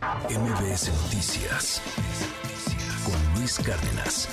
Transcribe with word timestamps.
MBS 0.00 0.88
Noticias 1.02 1.82
con 3.04 3.38
Luis 3.38 3.58
Cárdenas. 3.58 4.28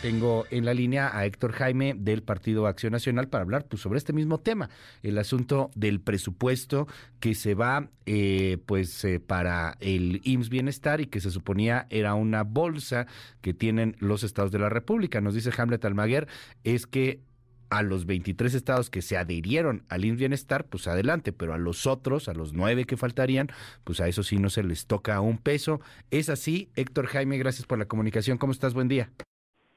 Tengo 0.00 0.46
en 0.52 0.64
la 0.64 0.74
línea 0.74 1.10
a 1.12 1.26
Héctor 1.26 1.50
Jaime 1.50 1.94
del 1.98 2.22
Partido 2.22 2.68
Acción 2.68 2.92
Nacional 2.92 3.26
para 3.26 3.42
hablar 3.42 3.66
pues, 3.66 3.82
sobre 3.82 3.98
este 3.98 4.12
mismo 4.12 4.38
tema, 4.38 4.70
el 5.02 5.18
asunto 5.18 5.72
del 5.74 6.00
presupuesto 6.00 6.86
que 7.18 7.34
se 7.34 7.54
va 7.54 7.88
eh, 8.06 8.58
pues 8.64 9.04
eh, 9.04 9.18
para 9.18 9.76
el 9.80 10.20
IMSS 10.22 10.50
Bienestar 10.50 11.00
y 11.00 11.06
que 11.06 11.20
se 11.20 11.32
suponía 11.32 11.88
era 11.90 12.14
una 12.14 12.44
bolsa 12.44 13.08
que 13.40 13.54
tienen 13.54 13.96
los 13.98 14.22
estados 14.22 14.52
de 14.52 14.60
la 14.60 14.68
República. 14.68 15.20
Nos 15.20 15.34
dice 15.34 15.50
Hamlet 15.56 15.84
Almaguer, 15.84 16.28
es 16.62 16.86
que 16.86 17.22
a 17.70 17.82
los 17.82 18.06
23 18.06 18.54
estados 18.54 18.90
que 18.90 19.02
se 19.02 19.16
adhirieron 19.16 19.82
al 19.88 20.04
IMSS 20.04 20.18
Bienestar, 20.18 20.64
pues 20.64 20.86
adelante, 20.86 21.32
pero 21.32 21.54
a 21.54 21.58
los 21.58 21.86
otros, 21.86 22.28
a 22.28 22.34
los 22.34 22.52
nueve 22.54 22.84
que 22.84 22.96
faltarían, 22.96 23.48
pues 23.84 24.00
a 24.00 24.08
eso 24.08 24.22
sí 24.22 24.38
no 24.38 24.50
se 24.50 24.62
les 24.62 24.86
toca 24.86 25.20
un 25.20 25.38
peso. 25.38 25.80
Es 26.10 26.28
así, 26.28 26.68
Héctor 26.76 27.06
Jaime, 27.06 27.38
gracias 27.38 27.66
por 27.66 27.78
la 27.78 27.86
comunicación. 27.86 28.38
¿Cómo 28.38 28.52
estás? 28.52 28.74
Buen 28.74 28.88
día. 28.88 29.10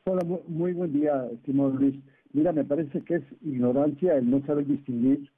Hola, 0.05 0.25
muy, 0.47 0.73
buen 0.73 0.93
día, 0.93 1.27
estimado 1.31 1.69
Luis. 1.69 1.95
Mira, 2.33 2.51
me 2.53 2.63
parece 2.63 3.01
que 3.01 3.15
es 3.15 3.23
ignorancia 3.41 4.15
el 4.15 4.29
no 4.29 4.45
saber 4.45 4.65
distinguir 4.65 5.29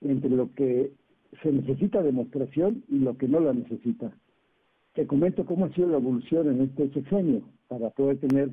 entre 0.00 0.30
lo 0.30 0.52
que 0.54 0.92
se 1.42 1.52
necesita 1.52 2.02
demostración 2.02 2.82
y 2.88 2.98
lo 2.98 3.16
que 3.16 3.28
no 3.28 3.40
la 3.40 3.52
necesita. 3.52 4.12
Te 4.94 5.06
comento 5.06 5.44
cómo 5.44 5.66
ha 5.66 5.74
sido 5.74 5.88
la 5.88 5.98
evolución 5.98 6.48
en 6.48 6.62
este 6.62 6.90
sexenio 6.92 7.42
para 7.68 7.90
poder 7.90 8.18
tener 8.18 8.50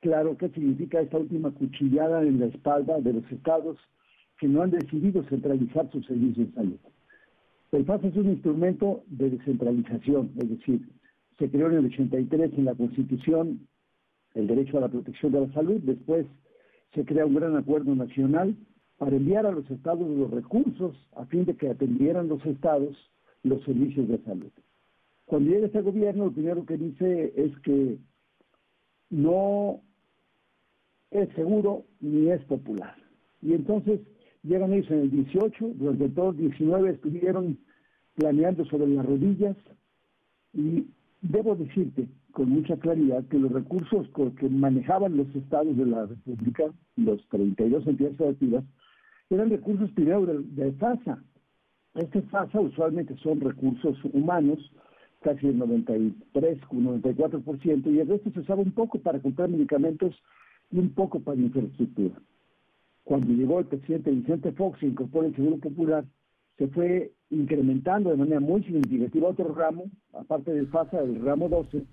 claro 0.00 0.36
qué 0.36 0.48
significa 0.50 1.00
esta 1.00 1.18
última 1.18 1.50
cuchillada 1.50 2.22
en 2.22 2.40
la 2.40 2.46
espalda 2.46 3.00
de 3.00 3.12
los 3.12 3.32
estados 3.32 3.78
que 4.38 4.48
no 4.48 4.62
han 4.62 4.70
decidido 4.70 5.22
centralizar 5.24 5.90
sus 5.90 6.06
servicios 6.06 6.48
de 6.48 6.54
salud. 6.54 6.78
El 7.72 7.84
FAS 7.84 8.02
es 8.04 8.16
un 8.16 8.30
instrumento 8.30 9.04
de 9.06 9.30
descentralización, 9.30 10.32
es 10.38 10.48
decir, 10.48 10.80
se 11.38 11.50
creó 11.50 11.70
en 11.70 11.78
el 11.78 11.86
83 11.86 12.52
en 12.56 12.64
la 12.64 12.74
Constitución 12.74 13.66
el 14.34 14.46
derecho 14.46 14.78
a 14.78 14.82
la 14.82 14.88
protección 14.88 15.32
de 15.32 15.40
la 15.40 15.52
salud. 15.52 15.80
Después 15.82 16.26
se 16.94 17.04
crea 17.04 17.26
un 17.26 17.34
gran 17.34 17.56
acuerdo 17.56 17.94
nacional 17.94 18.56
para 18.98 19.16
enviar 19.16 19.46
a 19.46 19.52
los 19.52 19.70
estados 19.70 20.06
los 20.08 20.30
recursos 20.30 20.94
a 21.16 21.24
fin 21.26 21.44
de 21.44 21.56
que 21.56 21.70
atendieran 21.70 22.28
los 22.28 22.44
estados 22.44 22.96
los 23.42 23.62
servicios 23.64 24.08
de 24.08 24.18
salud. 24.18 24.50
Cuando 25.24 25.50
llega 25.50 25.66
este 25.66 25.80
gobierno, 25.80 26.26
lo 26.26 26.32
primero 26.32 26.66
que 26.66 26.76
dice 26.76 27.32
es 27.36 27.56
que 27.60 27.98
no 29.08 29.80
es 31.10 31.28
seguro 31.34 31.84
ni 32.00 32.30
es 32.30 32.42
popular. 32.44 32.94
Y 33.42 33.54
entonces 33.54 34.00
llegan 34.42 34.72
ellos 34.72 34.90
en 34.90 35.00
el 35.00 35.10
18, 35.10 35.72
durante 35.74 36.08
todo 36.10 36.30
el 36.30 36.36
19 36.36 36.90
estuvieron 36.90 37.58
planeando 38.14 38.64
sobre 38.66 38.88
las 38.88 39.06
rodillas 39.06 39.56
y 40.52 40.86
debo 41.22 41.54
decirte 41.56 42.08
con 42.32 42.48
mucha 42.50 42.76
claridad 42.76 43.24
que 43.26 43.38
los 43.38 43.52
recursos 43.52 44.08
que 44.38 44.48
manejaban 44.48 45.16
los 45.16 45.34
estados 45.34 45.76
de 45.76 45.86
la 45.86 46.06
República, 46.06 46.64
los 46.96 47.26
32 47.28 47.86
entidades 47.86 48.16
federativas, 48.16 48.64
eran 49.30 49.50
recursos 49.50 49.90
primero 49.92 50.26
de, 50.26 50.72
FASA. 50.72 51.22
Este 51.94 52.22
FASA 52.22 52.60
usualmente 52.60 53.16
son 53.22 53.40
recursos 53.40 53.96
humanos, 54.12 54.58
casi 55.22 55.48
el 55.48 55.58
93, 55.58 56.60
94%, 56.62 57.92
y 57.92 57.98
el 57.98 58.08
resto 58.08 58.30
se 58.30 58.40
usaba 58.40 58.62
un 58.62 58.72
poco 58.72 58.98
para 59.00 59.20
comprar 59.20 59.48
medicamentos 59.48 60.14
un 60.72 60.90
poco 60.90 61.20
para 61.20 61.40
infraestructura. 61.40 62.14
Cuando 63.04 63.32
llegó 63.32 63.58
el 63.58 63.66
presidente 63.66 64.10
Vicente 64.10 64.52
Fox 64.52 64.82
y 64.82 64.86
incorporó 64.86 65.26
el 65.26 65.34
Seguro 65.34 65.58
Popular, 65.58 66.04
se 66.58 66.68
fue 66.68 67.12
incrementando 67.30 68.10
de 68.10 68.16
manera 68.16 68.40
muy 68.40 68.62
significativa 68.62 69.28
otro 69.28 69.54
ramo, 69.54 69.84
aparte 70.12 70.52
del 70.52 70.68
FASA, 70.68 71.00
el 71.00 71.20
ramo 71.22 71.48
12, 71.48 71.84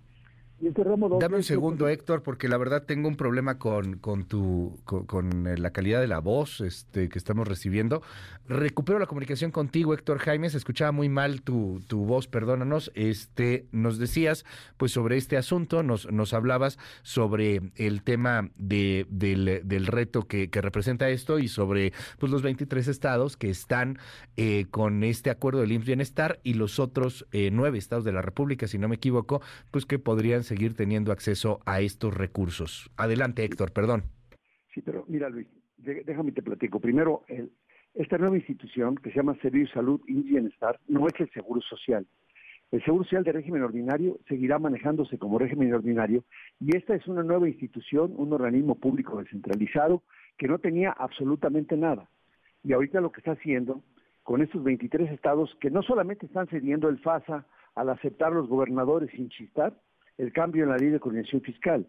este 0.59 0.83
Dame 1.19 1.35
un 1.35 1.43
segundo, 1.43 1.87
Héctor, 1.87 2.23
porque 2.23 2.47
la 2.47 2.57
verdad 2.57 2.83
tengo 2.83 3.07
un 3.07 3.15
problema 3.15 3.59
con, 3.59 3.97
con 3.99 4.25
tu 4.25 4.79
con, 4.85 5.45
eh, 5.45 5.57
la 5.57 5.69
calidad 5.71 6.01
de 6.01 6.07
la 6.07 6.19
voz 6.19 6.61
este, 6.61 7.09
que 7.09 7.19
estamos 7.19 7.47
recibiendo. 7.47 8.01
Recupero 8.47 8.97
la 8.97 9.05
comunicación 9.05 9.51
contigo, 9.51 9.93
Héctor 9.93 10.17
Jaime. 10.17 10.49
Se 10.49 10.57
escuchaba 10.57 10.91
muy 10.91 11.09
mal 11.09 11.41
tu, 11.41 11.81
tu 11.87 12.05
voz, 12.05 12.27
perdónanos. 12.27 12.91
Este, 12.95 13.67
nos 13.71 13.99
decías 13.99 14.45
pues 14.77 14.91
sobre 14.91 15.17
este 15.17 15.37
asunto, 15.37 15.83
nos, 15.83 16.11
nos 16.11 16.33
hablabas 16.33 16.79
sobre 17.03 17.61
el 17.75 18.01
tema 18.01 18.49
de, 18.57 19.05
del, 19.09 19.61
del 19.63 19.85
reto 19.85 20.27
que, 20.27 20.49
que 20.49 20.61
representa 20.61 21.09
esto 21.09 21.37
y 21.37 21.49
sobre 21.49 21.93
pues 22.17 22.31
los 22.31 22.41
23 22.41 22.87
estados 22.87 23.37
que 23.37 23.49
están 23.49 23.99
eh, 24.37 24.65
con 24.71 25.03
este 25.03 25.29
acuerdo 25.29 25.61
del 25.61 25.71
IMSS 25.71 25.85
Bienestar 25.85 26.39
y 26.43 26.55
los 26.55 26.79
otros 26.79 27.27
eh, 27.31 27.49
nueve 27.51 27.77
estados 27.77 28.05
de 28.05 28.11
la 28.11 28.21
República, 28.21 28.67
si 28.67 28.77
no 28.77 28.87
me 28.87 28.95
equivoco, 28.95 29.41
pues 29.71 29.85
que 29.85 29.99
podrían 29.99 30.43
seguir 30.47 30.75
teniendo 30.75 31.11
acceso 31.11 31.59
a 31.65 31.81
estos 31.81 32.13
recursos. 32.13 32.89
Adelante, 32.97 33.43
Héctor, 33.43 33.71
perdón. 33.71 34.03
Sí, 34.73 34.81
pero 34.81 35.05
mira, 35.07 35.29
Luis, 35.29 35.47
déjame 35.77 36.31
te 36.31 36.41
platico. 36.41 36.79
Primero, 36.79 37.23
esta 37.93 38.17
nueva 38.17 38.37
institución 38.37 38.95
que 38.95 39.11
se 39.11 39.17
llama 39.17 39.37
Servicio 39.41 39.73
Salud 39.73 40.01
y 40.07 40.21
Bienestar 40.21 40.79
no 40.87 41.07
es 41.07 41.13
el 41.19 41.29
Seguro 41.31 41.61
Social. 41.61 42.05
El 42.69 42.83
Seguro 42.83 43.03
Social 43.05 43.23
de 43.23 43.31
régimen 43.31 43.63
ordinario 43.63 44.19
seguirá 44.27 44.59
manejándose 44.59 45.17
como 45.17 45.39
régimen 45.39 45.73
ordinario 45.73 46.25
y 46.59 46.75
esta 46.75 46.95
es 46.95 47.07
una 47.07 47.23
nueva 47.23 47.47
institución, 47.47 48.13
un 48.17 48.33
organismo 48.33 48.75
público 48.75 49.17
descentralizado 49.17 50.03
que 50.37 50.47
no 50.47 50.59
tenía 50.59 50.91
absolutamente 50.91 51.77
nada. 51.77 52.09
Y 52.63 52.73
ahorita 52.73 52.99
lo 52.99 53.11
que 53.11 53.21
está 53.21 53.31
haciendo 53.31 53.81
con 54.23 54.41
estos 54.41 54.61
23 54.63 55.11
estados 55.11 55.55
que 55.61 55.71
no 55.71 55.81
solamente 55.81 56.25
están 56.25 56.47
cediendo 56.47 56.89
el 56.89 56.99
FASA 56.99 57.45
al 57.75 57.89
aceptar 57.89 58.33
los 58.33 58.49
gobernadores 58.49 59.09
sin 59.11 59.29
chistar, 59.29 59.79
el 60.17 60.33
cambio 60.33 60.63
en 60.63 60.69
la 60.69 60.77
ley 60.77 60.89
de 60.89 60.99
coordinación 60.99 61.41
fiscal, 61.41 61.87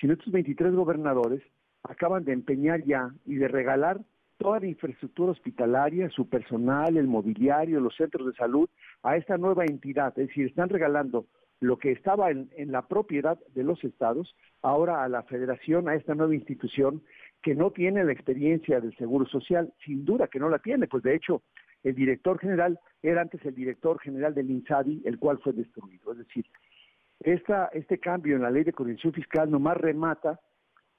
sino 0.00 0.12
estos 0.12 0.32
23 0.32 0.72
gobernadores 0.74 1.42
acaban 1.82 2.24
de 2.24 2.32
empeñar 2.32 2.84
ya 2.84 3.10
y 3.26 3.36
de 3.36 3.48
regalar 3.48 4.00
toda 4.38 4.60
la 4.60 4.66
infraestructura 4.66 5.32
hospitalaria, 5.32 6.08
su 6.10 6.28
personal, 6.28 6.96
el 6.96 7.06
mobiliario, 7.06 7.80
los 7.80 7.94
centros 7.96 8.26
de 8.26 8.32
salud 8.34 8.68
a 9.02 9.16
esta 9.16 9.36
nueva 9.36 9.64
entidad. 9.66 10.18
Es 10.18 10.28
decir, 10.28 10.46
están 10.46 10.70
regalando 10.70 11.26
lo 11.60 11.78
que 11.78 11.92
estaba 11.92 12.30
en, 12.30 12.48
la 12.72 12.88
propiedad 12.88 13.38
de 13.54 13.64
los 13.64 13.84
estados, 13.84 14.34
ahora 14.62 15.04
a 15.04 15.08
la 15.08 15.22
federación, 15.24 15.88
a 15.88 15.94
esta 15.94 16.14
nueva 16.14 16.34
institución 16.34 17.02
que 17.42 17.54
no 17.54 17.70
tiene 17.70 18.02
la 18.02 18.12
experiencia 18.12 18.80
del 18.80 18.96
Seguro 18.96 19.26
Social, 19.26 19.72
sin 19.84 20.06
duda 20.06 20.28
que 20.28 20.38
no 20.38 20.48
la 20.48 20.58
tiene, 20.58 20.88
pues 20.88 21.02
de 21.02 21.14
hecho 21.14 21.42
el 21.82 21.94
director 21.94 22.38
general 22.38 22.78
era 23.02 23.22
antes 23.22 23.44
el 23.44 23.54
director 23.54 23.98
general 24.00 24.34
del 24.34 24.50
INSABI, 24.50 25.02
el 25.04 25.18
cual 25.18 25.38
fue 25.38 25.52
destruido. 25.52 26.12
Es 26.12 26.18
decir, 26.18 26.46
esta, 27.20 27.66
este 27.72 27.98
cambio 27.98 28.36
en 28.36 28.42
la 28.42 28.50
ley 28.50 28.64
de 28.64 28.72
coordinación 28.72 29.12
fiscal 29.12 29.50
nomás 29.50 29.76
remata 29.76 30.40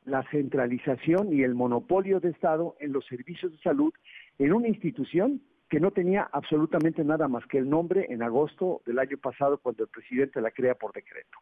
la 0.05 0.23
centralización 0.29 1.33
y 1.33 1.43
el 1.43 1.55
monopolio 1.55 2.19
de 2.19 2.29
Estado 2.29 2.75
en 2.79 2.91
los 2.91 3.05
servicios 3.05 3.51
de 3.51 3.57
salud 3.59 3.93
en 4.39 4.53
una 4.53 4.67
institución 4.67 5.41
que 5.69 5.79
no 5.79 5.91
tenía 5.91 6.27
absolutamente 6.31 7.03
nada 7.03 7.27
más 7.27 7.45
que 7.47 7.57
el 7.57 7.69
nombre 7.69 8.07
en 8.09 8.21
agosto 8.21 8.81
del 8.85 8.99
año 8.99 9.17
pasado 9.17 9.57
cuando 9.57 9.83
el 9.83 9.89
presidente 9.89 10.41
la 10.41 10.51
crea 10.51 10.75
por 10.75 10.91
decreto. 10.91 11.37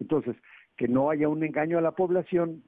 Entonces, 0.00 0.36
que 0.76 0.88
no 0.88 1.10
haya 1.10 1.28
un 1.28 1.44
engaño 1.44 1.78
a 1.78 1.82
la 1.82 1.92
población, 1.92 2.64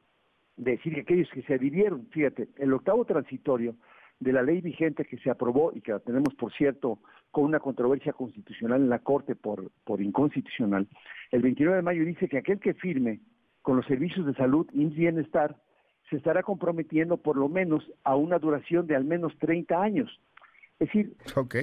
decir 0.57 0.95
que 0.95 1.01
aquellos 1.01 1.29
que 1.31 1.43
se 1.43 1.55
adhirieron, 1.55 2.07
fíjate, 2.11 2.49
el 2.57 2.73
octavo 2.73 3.05
transitorio 3.05 3.75
de 4.21 4.33
la 4.33 4.43
ley 4.43 4.61
vigente 4.61 5.07
que 5.07 5.19
se 5.19 5.31
aprobó 5.31 5.73
y 5.75 5.81
que 5.81 5.93
la 5.93 5.99
tenemos, 5.99 6.35
por 6.35 6.53
cierto, 6.53 6.99
con 7.31 7.45
una 7.45 7.59
controversia 7.59 8.13
constitucional 8.13 8.83
en 8.83 8.91
la 8.91 8.99
Corte 8.99 9.35
por, 9.35 9.71
por 9.85 10.01
inconstitucional, 10.03 10.87
el 11.31 11.43
29 11.43 11.77
de 11.77 11.83
mayo 11.83 12.05
dice 12.05 12.29
que 12.29 12.39
aquel 12.39 12.61
que 12.61 12.75
firme 12.75 13.21
con 13.63 13.77
los 13.77 13.87
servicios 13.87 14.27
de 14.27 14.35
salud 14.35 14.67
y 14.73 14.85
bienestar 14.87 15.57
se 16.11 16.17
estará 16.17 16.43
comprometiendo 16.43 17.17
por 17.17 17.37
lo 17.37 17.49
menos 17.49 17.91
a 18.05 18.17
una 18.17 18.39
duración 18.39 18.87
de 18.87 18.97
al 18.97 19.05
menos 19.05 19.33
30 19.39 19.81
años. 19.81 20.21
Es 20.79 20.89
decir, 20.89 21.17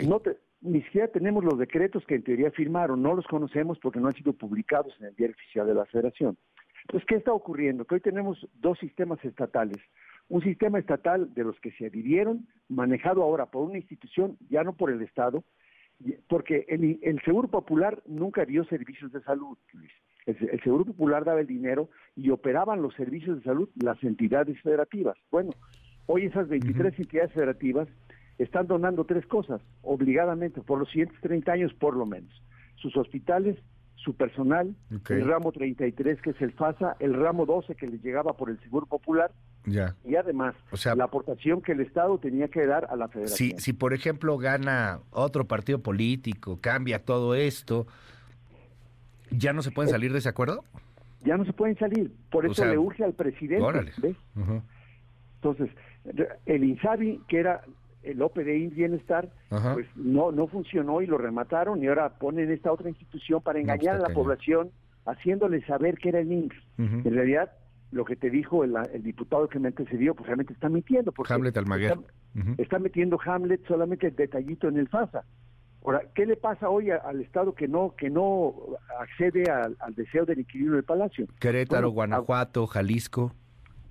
no 0.08 0.22
ni 0.62 0.82
siquiera 0.84 1.08
tenemos 1.08 1.44
los 1.44 1.60
decretos 1.60 2.04
que 2.08 2.16
en 2.16 2.24
teoría 2.24 2.50
firmaron, 2.52 3.02
no 3.02 3.14
los 3.14 3.28
conocemos 3.28 3.78
porque 3.80 4.00
no 4.00 4.08
han 4.08 4.16
sido 4.16 4.34
publicados 4.34 4.96
en 5.00 5.08
el 5.08 5.16
diario 5.16 5.36
oficial 5.36 5.68
de 5.68 5.76
la 5.76 5.86
Federación. 5.86 6.38
Entonces, 6.84 7.06
¿qué 7.08 7.16
está 7.16 7.34
ocurriendo? 7.34 7.86
Que 7.86 7.96
hoy 7.96 8.02
tenemos 8.02 8.48
dos 8.56 8.80
sistemas 8.80 9.24
estatales 9.24 9.78
un 10.30 10.42
sistema 10.42 10.80
estatal 10.80 11.34
de 11.34 11.44
los 11.44 11.60
que 11.60 11.72
se 11.72 11.88
adhirieron, 11.88 12.48
manejado 12.68 13.24
ahora 13.24 13.46
por 13.46 13.64
una 13.70 13.78
institución, 13.78 14.38
ya 14.50 14.64
no 14.64 14.74
por 14.74 14.92
el 14.92 15.02
Estado, 15.02 15.44
porque 16.28 16.66
el, 16.68 17.22
Seguro 17.24 17.48
Popular 17.48 18.02
nunca 18.06 18.46
dio 18.46 18.64
servicios 18.66 19.12
de 19.12 19.22
salud, 19.22 19.58
Luis. 19.74 19.92
El, 20.26 20.62
Seguro 20.62 20.86
Popular 20.86 21.24
daba 21.24 21.40
el 21.40 21.48
dinero 21.48 21.90
y 22.16 22.30
operaban 22.30 22.82
los 22.82 22.94
servicios 22.96 23.38
de 23.38 23.44
salud 23.44 23.70
las 23.76 24.04
entidades 24.04 24.62
federativas. 24.62 25.18
Bueno, 25.32 25.52
hoy 26.06 26.26
esas 26.26 26.50
23 26.50 27.00
entidades 27.00 27.32
federativas 27.32 27.88
están 28.38 28.68
donando 28.68 29.06
tres 29.06 29.26
cosas, 29.26 29.62
obligadamente, 29.82 30.62
por 30.62 30.80
los 30.80 30.90
siguientes 30.90 31.20
30 31.22 31.52
años 31.54 31.74
por 31.74 31.96
lo 31.96 32.06
menos. 32.06 32.44
Sus 32.76 32.96
hospitales, 32.98 33.58
su 33.96 34.16
personal, 34.16 34.76
el 35.10 35.26
ramo 35.26 35.52
33 35.52 36.22
que 36.22 36.30
es 36.32 36.42
el 36.42 36.52
FASA, 36.52 36.98
el 37.00 37.14
ramo 37.14 37.46
12 37.46 37.76
que 37.76 37.88
les 37.88 38.04
llegaba 38.04 38.34
por 38.34 38.50
el 38.50 38.60
Seguro 38.60 38.86
Popular 38.86 39.32
Ya. 39.66 39.96
Y 40.06 40.16
además, 40.16 40.56
O 40.72 40.78
sea- 40.78 40.96
la 40.96 41.06
aportación 41.06 41.62
que 41.62 41.74
el 41.74 41.82
Estado 41.82 42.18
tenía 42.20 42.48
que 42.48 42.66
dar 42.66 42.86
a 42.90 42.96
la 42.96 43.08
Si, 43.08 43.14
federación. 43.14 43.60
si, 43.60 43.74
por 43.74 43.94
ejemplo, 43.94 44.38
gana 44.38 45.00
otro 45.12 45.46
partido 45.46 45.80
político, 45.80 46.60
cambia 46.62 47.04
todo 47.04 47.36
esto, 47.36 47.86
¿ya 49.32 49.54
no 49.54 49.62
se 49.62 49.72
pueden 49.72 49.92
salir 49.92 50.12
de 50.14 50.20
ese 50.20 50.30
acuerdo? 50.30 50.64
Ya 51.26 51.36
no 51.36 51.44
se 51.46 51.52
pueden 51.54 51.78
salir. 51.78 52.12
Por 52.32 52.46
O 52.46 52.52
eso 52.52 52.62
sea, 52.62 52.72
le 52.72 52.78
urge 52.78 53.04
al 53.04 53.14
presidente. 53.14 53.64
Órale. 53.64 53.92
¿ves? 53.98 54.16
Entonces, 55.36 55.70
el 56.46 56.64
INSABI, 56.64 57.22
que 57.28 57.40
era 57.40 57.62
el 58.04 58.22
OPDI 58.22 58.68
Bienestar, 58.68 59.30
Ajá. 59.50 59.74
pues 59.74 59.88
no, 59.96 60.32
no 60.32 60.48
funcionó 60.48 61.02
y 61.02 61.08
lo 61.08 61.18
remataron 61.18 61.84
y 61.84 61.88
ahora 61.88 62.10
ponen 62.18 62.50
esta 62.52 62.72
otra 62.72 62.88
institución 62.90 63.42
para 63.42 63.60
pues, 63.60 63.64
engañar 63.64 63.98
a 63.98 64.00
la 64.08 64.14
población, 64.14 64.72
haciéndole 65.06 65.62
saber 65.66 65.98
que 65.98 66.10
era 66.10 66.20
el 66.20 66.32
INSS. 66.32 66.56
En 66.78 67.14
realidad, 67.14 67.52
lo 67.92 68.04
que 68.06 68.16
te 68.16 68.30
dijo 68.30 68.64
el, 68.64 68.76
el 68.94 69.04
diputado 69.04 69.48
que 69.48 69.60
me 69.60 69.70
antecedió, 69.70 70.14
pues 70.14 70.28
realmente 70.28 70.54
está 70.54 70.70
mintiendo. 70.70 71.12
Porque 71.12 71.34
Hamlet 71.34 71.58
Almaguer. 71.58 71.98
Está, 72.58 72.78
metiendo 72.80 73.18
Hamlet 73.26 73.66
solamente 73.68 74.08
el 74.08 74.16
detallito 74.16 74.68
en 74.68 74.78
el 74.78 74.88
FASA. 74.90 75.24
Ahora, 75.84 76.02
¿qué 76.14 76.26
le 76.26 76.36
pasa 76.36 76.70
hoy 76.70 76.92
a- 76.92 76.98
al 76.98 77.22
Estado 77.22 77.56
que 77.56 77.68
no 77.68 77.96
que 77.98 78.10
no 78.10 78.54
accede 79.00 79.50
al, 79.50 79.76
al 79.80 79.96
deseo 79.96 80.26
del 80.26 80.40
inquilino 80.40 80.74
del 80.74 80.84
Palacio? 80.84 81.26
Querétaro, 81.40 81.92
Bueno, 81.92 82.16
Guanajuato, 82.18 82.68
Jalisco. 82.68 83.32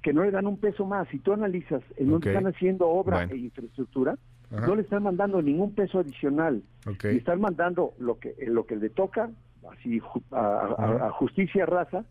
que 0.02 0.12
no 0.12 0.22
le 0.22 0.30
dan 0.30 0.46
un 0.46 0.58
peso 0.58 0.84
más. 0.86 1.08
Si 1.08 1.18
tú 1.18 1.32
analizas 1.32 1.82
en 1.96 2.10
dónde 2.10 2.30
están 2.32 2.46
haciendo 2.46 2.86
obra 2.88 3.16
Bueno. 3.16 3.32
e 3.32 3.38
infraestructura, 3.38 4.16
Ajá. 4.52 4.66
no 4.66 4.76
le 4.76 4.82
están 4.82 5.02
mandando 5.02 5.40
ningún 5.42 5.74
peso 5.74 5.98
adicional. 6.00 6.62
Ok. 6.86 7.04
Y 7.12 7.16
están 7.16 7.40
mandando 7.40 7.94
lo 7.98 8.18
que 8.18 8.34
lo 8.46 8.66
que 8.66 8.76
le 8.76 8.90
toca, 8.90 9.30
así 9.72 10.00
a 10.32 11.10
justicia 11.18 11.66
raza, 11.66 12.04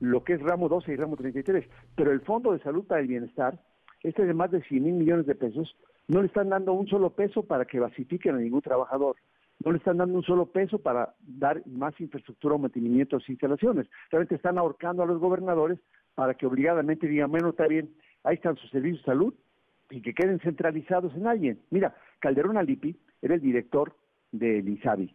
lo 0.00 0.24
que 0.24 0.34
es 0.34 0.40
ramo 0.40 0.68
12 0.68 0.92
y 0.92 0.96
ramo 0.96 1.16
33. 1.16 1.68
Pero 1.94 2.12
el 2.12 2.20
Fondo 2.20 2.52
de 2.52 2.60
Salud 2.60 2.84
para 2.86 3.00
el 3.00 3.08
Bienestar, 3.08 3.58
este 4.02 4.26
de 4.26 4.34
más 4.34 4.50
de 4.50 4.62
100 4.62 4.82
mil 4.82 4.94
millones 4.94 5.26
de 5.26 5.34
pesos, 5.34 5.76
no 6.08 6.20
le 6.20 6.26
están 6.26 6.50
dando 6.50 6.72
un 6.72 6.86
solo 6.86 7.10
peso 7.10 7.44
para 7.44 7.64
que 7.64 7.80
basifiquen 7.80 8.34
a 8.34 8.38
ningún 8.38 8.60
trabajador. 8.60 9.16
No 9.64 9.72
le 9.72 9.78
están 9.78 9.96
dando 9.96 10.18
un 10.18 10.24
solo 10.24 10.46
peso 10.46 10.78
para 10.78 11.14
dar 11.20 11.66
más 11.66 11.98
infraestructura 12.00 12.56
o 12.56 12.58
mantenimiento 12.58 13.16
a 13.16 13.20
sus 13.20 13.30
instalaciones. 13.30 13.86
Realmente 14.10 14.34
están 14.34 14.58
ahorcando 14.58 15.02
a 15.02 15.06
los 15.06 15.18
gobernadores 15.18 15.78
para 16.14 16.34
que 16.34 16.46
obligadamente 16.46 17.06
digan, 17.06 17.30
bueno, 17.30 17.50
está 17.50 17.66
bien, 17.66 17.94
ahí 18.24 18.34
están 18.34 18.56
sus 18.56 18.70
servicios 18.70 19.00
de 19.02 19.12
salud 19.12 19.34
y 19.90 20.02
que 20.02 20.14
queden 20.14 20.40
centralizados 20.40 21.14
en 21.14 21.26
alguien. 21.26 21.60
Mira, 21.70 21.94
Calderón 22.18 22.56
Alipi 22.58 22.96
era 23.22 23.34
el 23.34 23.40
director 23.40 23.94
del 24.32 24.68
INSABI. 24.68 25.14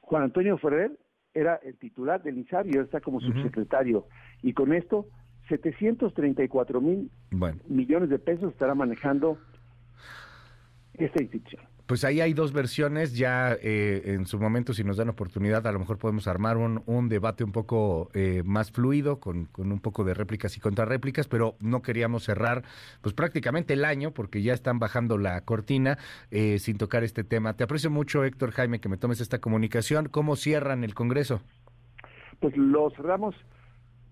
Juan 0.00 0.24
Antonio 0.24 0.58
Ferrer 0.58 0.92
era 1.34 1.56
el 1.56 1.76
titular 1.76 2.22
del 2.22 2.38
INSABI 2.38 2.70
y 2.70 2.74
ahora 2.74 2.84
está 2.84 3.00
como 3.00 3.20
subsecretario. 3.20 4.06
Y 4.42 4.52
con 4.52 4.72
esto, 4.72 5.06
734 5.48 6.80
mil 6.80 7.10
Bueno, 7.30 7.58
millones 7.68 8.08
de 8.08 8.18
pesos 8.18 8.52
estará 8.52 8.74
manejando 8.74 9.38
esta 10.94 11.22
institución. 11.22 11.62
Pues 11.90 12.04
ahí 12.04 12.20
hay 12.20 12.34
dos 12.34 12.52
versiones. 12.52 13.16
Ya 13.16 13.52
eh, 13.60 14.14
en 14.14 14.24
su 14.24 14.38
momento, 14.38 14.72
si 14.72 14.84
nos 14.84 14.96
dan 14.96 15.08
oportunidad, 15.08 15.66
a 15.66 15.72
lo 15.72 15.80
mejor 15.80 15.98
podemos 15.98 16.28
armar 16.28 16.56
un, 16.56 16.84
un 16.86 17.08
debate 17.08 17.42
un 17.42 17.50
poco 17.50 18.10
eh, 18.14 18.44
más 18.44 18.70
fluido, 18.70 19.18
con, 19.18 19.46
con 19.46 19.72
un 19.72 19.80
poco 19.80 20.04
de 20.04 20.14
réplicas 20.14 20.56
y 20.56 20.60
contrarréplicas, 20.60 21.26
pero 21.26 21.56
no 21.58 21.82
queríamos 21.82 22.22
cerrar 22.22 22.62
pues 23.00 23.12
prácticamente 23.12 23.72
el 23.72 23.84
año, 23.84 24.12
porque 24.12 24.40
ya 24.40 24.54
están 24.54 24.78
bajando 24.78 25.18
la 25.18 25.40
cortina 25.40 25.98
eh, 26.30 26.60
sin 26.60 26.78
tocar 26.78 27.02
este 27.02 27.24
tema. 27.24 27.54
Te 27.56 27.64
aprecio 27.64 27.90
mucho, 27.90 28.22
Héctor 28.22 28.52
Jaime, 28.52 28.78
que 28.80 28.88
me 28.88 28.96
tomes 28.96 29.20
esta 29.20 29.40
comunicación. 29.40 30.08
¿Cómo 30.08 30.36
cierran 30.36 30.84
el 30.84 30.94
Congreso? 30.94 31.40
Pues 32.38 32.56
lo 32.56 32.88
cerramos 32.90 33.34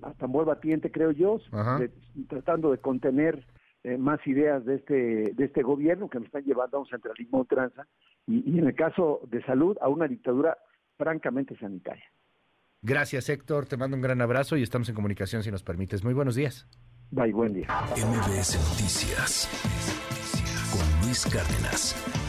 a 0.02 0.14
tambor 0.14 0.46
batiente, 0.46 0.90
creo 0.90 1.12
yo, 1.12 1.38
de- 1.78 1.92
tratando 2.28 2.72
de 2.72 2.78
contener 2.78 3.46
eh, 3.84 3.96
más 3.96 4.25
ideas 4.26 4.64
de 4.64 4.76
este 4.76 5.32
de 5.34 5.44
este 5.44 5.62
gobierno 5.62 6.08
que 6.08 6.19
nos 6.19 6.26
están 6.26 6.44
llevando 6.44 6.76
a 6.76 6.80
un 6.80 6.86
centralismo 6.86 7.38
a 7.38 7.40
ultranza 7.42 7.86
y, 8.26 8.50
y 8.50 8.58
en 8.58 8.66
el 8.66 8.75
caso 8.75 9.20
de 9.28 9.42
salud 9.44 9.76
a 9.80 9.88
una 9.88 10.08
dictadura 10.08 10.58
francamente 10.96 11.56
sanitaria. 11.56 12.04
Gracias, 12.82 13.28
Héctor. 13.28 13.66
Te 13.66 13.76
mando 13.76 13.96
un 13.96 14.02
gran 14.02 14.20
abrazo 14.20 14.56
y 14.56 14.62
estamos 14.62 14.88
en 14.88 14.94
comunicación 14.94 15.42
si 15.42 15.50
nos 15.50 15.62
permites. 15.62 16.04
Muy 16.04 16.14
buenos 16.14 16.34
días. 16.34 16.69
Bye, 17.10 17.32
buen 17.32 17.54
día. 17.54 17.66
MBS 17.96 18.56
Noticias 18.70 19.48
con 20.70 21.06
Luis 21.06 21.25
Cárdenas. 21.26 22.27